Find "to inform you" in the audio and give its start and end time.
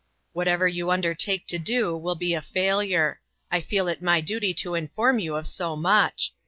4.55-5.35